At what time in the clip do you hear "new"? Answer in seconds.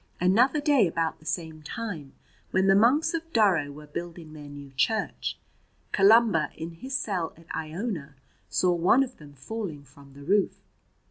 4.49-4.71